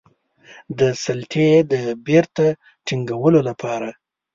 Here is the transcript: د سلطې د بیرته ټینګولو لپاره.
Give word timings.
د 0.79 0.81
سلطې 1.03 1.49
د 1.71 1.73
بیرته 2.05 2.45
ټینګولو 2.85 3.39
لپاره. 3.49 3.89